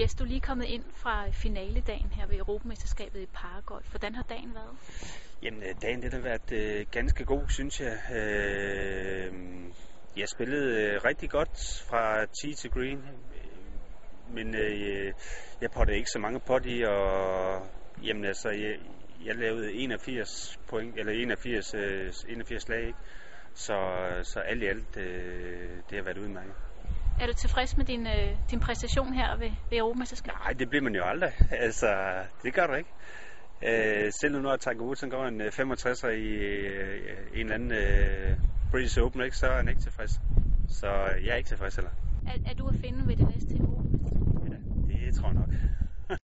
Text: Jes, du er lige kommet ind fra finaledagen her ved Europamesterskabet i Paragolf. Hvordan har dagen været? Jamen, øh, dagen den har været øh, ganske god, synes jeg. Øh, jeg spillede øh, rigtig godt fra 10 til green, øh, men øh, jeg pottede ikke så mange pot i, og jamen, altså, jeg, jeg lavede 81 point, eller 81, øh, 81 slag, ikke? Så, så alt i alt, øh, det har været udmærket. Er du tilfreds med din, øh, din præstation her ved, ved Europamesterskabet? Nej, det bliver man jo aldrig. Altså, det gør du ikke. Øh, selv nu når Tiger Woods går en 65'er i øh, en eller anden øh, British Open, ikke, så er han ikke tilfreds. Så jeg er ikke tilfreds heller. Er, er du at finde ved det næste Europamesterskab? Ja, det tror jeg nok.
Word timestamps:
Jes, 0.00 0.14
du 0.14 0.24
er 0.24 0.28
lige 0.28 0.40
kommet 0.40 0.64
ind 0.64 0.84
fra 0.94 1.30
finaledagen 1.30 2.10
her 2.10 2.26
ved 2.26 2.38
Europamesterskabet 2.38 3.20
i 3.20 3.26
Paragolf. 3.26 3.90
Hvordan 3.90 4.14
har 4.14 4.22
dagen 4.22 4.54
været? 4.54 4.76
Jamen, 5.42 5.62
øh, 5.62 5.74
dagen 5.82 6.02
den 6.02 6.12
har 6.12 6.20
været 6.20 6.52
øh, 6.52 6.86
ganske 6.90 7.24
god, 7.24 7.42
synes 7.48 7.80
jeg. 7.80 7.98
Øh, 8.16 9.32
jeg 10.16 10.28
spillede 10.28 10.82
øh, 10.82 11.00
rigtig 11.04 11.30
godt 11.30 11.84
fra 11.88 12.26
10 12.26 12.54
til 12.54 12.70
green, 12.70 12.98
øh, 12.98 14.34
men 14.34 14.54
øh, 14.54 15.12
jeg 15.60 15.70
pottede 15.70 15.98
ikke 15.98 16.10
så 16.10 16.18
mange 16.18 16.40
pot 16.40 16.66
i, 16.66 16.82
og 16.82 17.66
jamen, 18.02 18.24
altså, 18.24 18.48
jeg, 18.48 18.78
jeg 19.24 19.34
lavede 19.36 19.72
81 19.72 20.58
point, 20.68 20.98
eller 20.98 21.12
81, 21.12 21.74
øh, 21.74 22.12
81 22.28 22.62
slag, 22.62 22.86
ikke? 22.86 22.98
Så, 23.54 23.76
så 24.22 24.40
alt 24.40 24.62
i 24.62 24.66
alt, 24.66 24.96
øh, 24.96 25.70
det 25.90 25.98
har 25.98 26.02
været 26.02 26.18
udmærket. 26.18 26.69
Er 27.20 27.26
du 27.26 27.32
tilfreds 27.32 27.76
med 27.76 27.84
din, 27.84 28.06
øh, 28.06 28.36
din 28.50 28.60
præstation 28.60 29.12
her 29.14 29.36
ved, 29.38 29.50
ved 29.70 29.78
Europamesterskabet? 29.78 30.40
Nej, 30.40 30.52
det 30.52 30.68
bliver 30.68 30.82
man 30.82 30.94
jo 30.94 31.04
aldrig. 31.04 31.32
Altså, 31.66 31.88
det 32.42 32.54
gør 32.54 32.66
du 32.66 32.74
ikke. 32.74 32.90
Øh, 33.68 34.12
selv 34.20 34.32
nu 34.32 34.40
når 34.40 34.56
Tiger 34.56 34.82
Woods 34.84 35.04
går 35.10 35.26
en 35.26 35.40
65'er 35.40 36.08
i 36.08 36.28
øh, 36.28 37.16
en 37.34 37.40
eller 37.40 37.54
anden 37.54 37.72
øh, 37.72 38.36
British 38.70 38.98
Open, 39.02 39.22
ikke, 39.22 39.36
så 39.36 39.46
er 39.46 39.56
han 39.56 39.68
ikke 39.68 39.80
tilfreds. 39.80 40.12
Så 40.68 40.86
jeg 41.24 41.32
er 41.32 41.36
ikke 41.36 41.48
tilfreds 41.48 41.76
heller. 41.76 41.90
Er, 42.26 42.50
er 42.50 42.54
du 42.54 42.66
at 42.66 42.74
finde 42.84 43.08
ved 43.08 43.16
det 43.16 43.28
næste 43.34 43.56
Europamesterskab? 43.56 44.20
Ja, 44.90 45.06
det 45.06 45.14
tror 45.14 45.28
jeg 45.28 45.34
nok. 45.34 45.50